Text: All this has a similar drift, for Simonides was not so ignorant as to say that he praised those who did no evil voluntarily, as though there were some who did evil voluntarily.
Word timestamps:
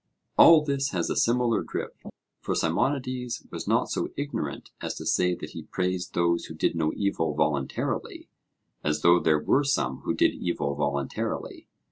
All 0.35 0.63
this 0.63 0.89
has 0.93 1.11
a 1.11 1.15
similar 1.15 1.61
drift, 1.61 2.01
for 2.39 2.55
Simonides 2.55 3.45
was 3.51 3.67
not 3.67 3.87
so 3.91 4.07
ignorant 4.17 4.71
as 4.81 4.95
to 4.95 5.05
say 5.05 5.35
that 5.35 5.51
he 5.51 5.61
praised 5.61 6.15
those 6.15 6.45
who 6.45 6.55
did 6.55 6.75
no 6.75 6.91
evil 6.95 7.35
voluntarily, 7.35 8.27
as 8.83 9.03
though 9.03 9.19
there 9.19 9.37
were 9.37 9.63
some 9.63 9.97
who 9.99 10.15
did 10.15 10.33
evil 10.33 10.73
voluntarily. 10.73 11.67